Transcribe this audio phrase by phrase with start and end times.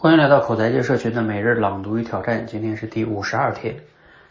[0.00, 3.74] 欢迎来到口才界社群的每日朗读与挑战，今天是第五十二天。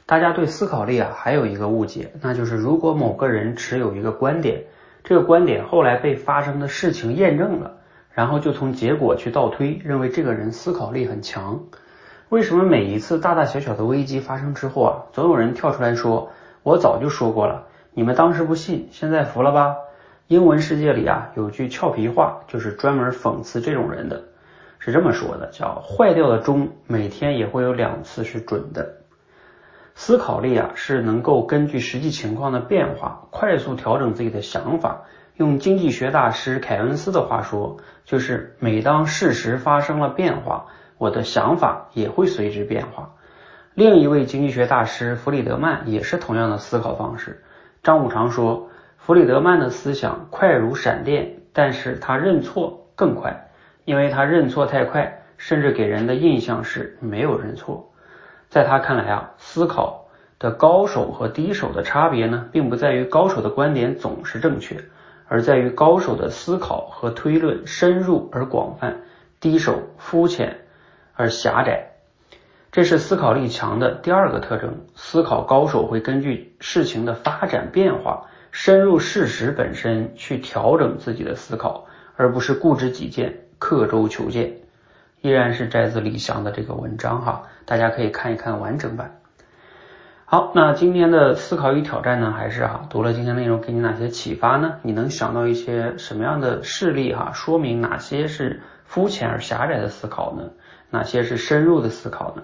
[0.05, 4.63] 大家对思考力啊还有一个误解，那就是如果某个人持有一个观点，
[5.03, 7.73] 这个观点后来被发生的事情验证了，
[8.13, 11.59] 然后就从结果去倒推，认为这个人思考力很强。
[12.29, 16.31] 为什么每一次大大小小的危机发生之后啊，总有人跳出来说
[16.63, 19.75] ：“我早就说过了，你们当时不信，现在服了吧？”
[20.27, 24.23] 英文世界里啊有句俏皮话，就是专门讽刺这种人的。
[24.79, 28.95] 是这么说的，叫坏掉的钟每天也会有两次是准的。
[29.95, 35.03] 思考力啊是能够根据实际情况的变化，快速调整自己的想法。
[35.35, 40.67] 用经济学大师凯恩斯的话说，就是每当事实发生了变化，
[40.97, 43.13] 我的想法也会随之变化。
[43.73, 47.43] 另一位经济学大师弗里德曼也是同样的思考方式。
[47.83, 53.46] 张五常说，弗里德曼的思想快如闪电，但是他认错更快。
[53.87, 57.89] 因为他认错太快，甚至给人的印象是没有认错。
[58.49, 64.83] 在他看来啊，思考的高手和低手的差别呢，并不在于高手的观点总是正确，
[65.29, 69.03] 而在于高手的思考和推论深入而广泛，
[69.39, 70.57] 低手肤浅
[71.15, 71.91] 而狭窄。
[72.73, 74.85] 这是思考力强的第二个特征。
[74.95, 81.85] 思考高手会根据事情的发展变化，深入事实本身去调整自己的思考，
[82.17, 83.45] 而不是固执己见。
[83.59, 84.53] 刻舟求剑，
[85.21, 89.19] 依然是摘自李翔的这个文章哈，大家可以看一看完整版。
[90.25, 94.75] 好，那今天的思考与挑战呢，还是哈，读了今天内容给你哪些启发呢？
[94.83, 100.51] 你能想到一些什么样的事例哈，说明哪些是肤浅而狭窄的思考呢？
[100.91, 102.43] 哪些是深入的思考呢？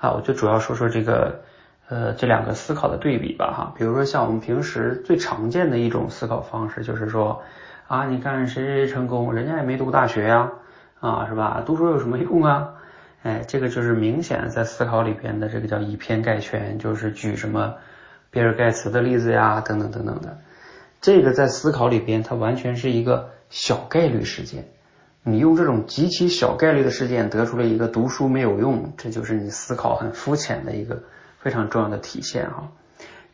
[0.00, 1.42] 啊，我就主要说说这个
[1.90, 7.42] 呃这两个思考的对比吧哈，比如说像我们平时最常见的一种思考方式，就是说。
[7.92, 10.50] 啊，你看谁谁谁成功，人家也没读大学呀，
[10.98, 11.62] 啊，是吧？
[11.66, 12.70] 读书有什么用啊？
[13.22, 17.74] 哎，这个就是明显在思考里边的这个叫以偏概全，就是举什么
[18.30, 20.38] 比尔盖茨的例子呀，等等等等的。
[21.02, 24.64] 这个在思考里边，它完全是一个小概率事件。
[25.22, 31.02] 你用这种极其小概率的事件得出了一个读书没有用，这就是你思考很肤浅的一个
[31.40, 32.72] 非常重要的体现哈。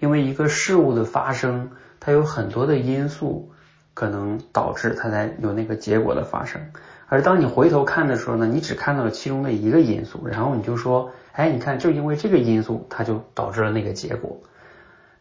[0.00, 3.52] 因为一个事物的发生，它有很多的因素。
[3.98, 6.62] 可能导致它才有那个结果的发生，
[7.08, 14.38] 而当你回头看的时候呢，你只看到了其中的一个因素，然后你就说，哎，你看，就因为这个因素，它就导致了那个结果。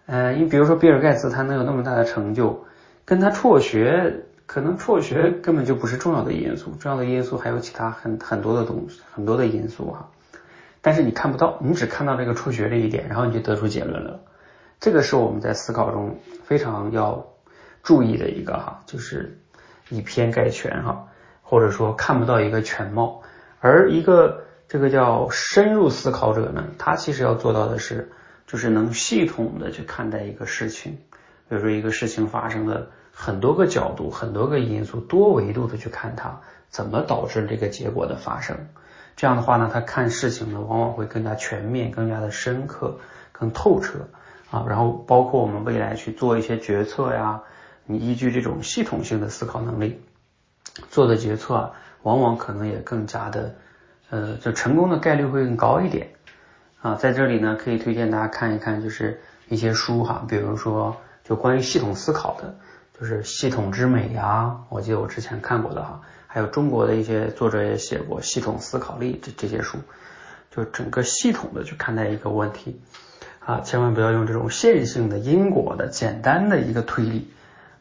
[0.05, 2.66] 嗯，你比如说比尔盖茨他能有那么大的成就，
[3.03, 10.07] 跟他辍学，可能辍学根本就不是重要的因素，重要的因素还有其他很很多的东西，很多的因素哈。
[10.83, 14.19] 但是你看不到，你只看到这个辍学这一点，然后你就得出结论了。
[14.79, 17.25] 这个是我们在思考中非常要。
[17.83, 19.39] 注意的一个哈，就是
[19.89, 21.07] 以偏概全哈，
[21.41, 23.21] 或者说看不到一个全貌。
[23.59, 28.11] 而一个这个叫深入思考者呢，他其实要做到的是，
[28.45, 30.97] 就是能系统的去看待一个事情，
[31.49, 38.55] 比如说一个事情发生的很多个角度、很多个因素、多维度的去看它，怎么导致这个结果的发生。
[39.16, 42.99] 这样的话呢，他看事情呢，往往会更加全面、更加的深刻、
[43.31, 44.07] 更透彻
[44.51, 44.66] 啊。
[44.69, 47.41] 然后包括我们未来去做一些决策呀。
[47.89, 50.01] 你依据这种系统性的思考能力
[50.89, 51.71] 做的决策，
[52.03, 53.55] 往往可能也更加的，
[54.09, 56.09] 呃，就成功的概率会更高一点
[56.81, 56.95] 啊。
[56.95, 62.55] 在这里呢，可以推荐大家看一看，就是一些书哈，比如说就关于系统思考的，
[62.99, 69.77] 就是《系统之美》呀，我记得我之前看过的哈，还有中国的一些作者也写过《系统思考力》这这些书，
[70.51, 72.81] 就整个系统的去看待一个问题
[73.39, 77.31] 啊，千万不要用这种线性的因果的简单的一个推理。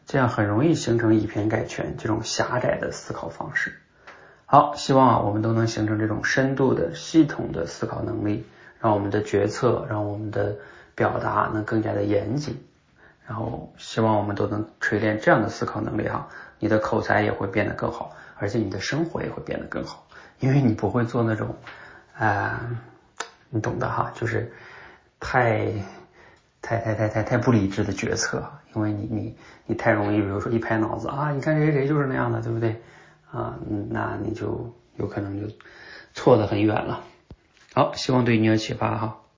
[0.07, 3.77] 这样很容易形成以偏概全这种狭窄的思考方式。
[4.45, 8.47] 好，希望啊我们都能形成这种深度的系统的思考能力，
[8.79, 10.55] 让我们的决策，让我们的
[10.95, 12.57] 表达能更加的严谨。
[13.27, 20.07] 然后希望我们都能锤炼这样的思考能力哈，你的口才也会变得更好，而且你的生活也会变得更好，
[20.39, 21.53] 因为你不会做那种
[22.17, 22.61] 啊，
[23.49, 24.53] 你懂的哈，就是
[25.19, 25.69] 太。
[26.59, 28.43] 太太太太太不理智的决策，
[28.77, 29.35] 因为你你
[29.65, 32.79] 你太容易，比如说一拍脑子啊，你看谁谁就是那样的，对不对
[33.31, 33.57] 啊？
[33.89, 35.47] 那你就有可能就
[36.13, 37.03] 错得很远了。
[37.73, 39.17] 好，希望对你有启发哈。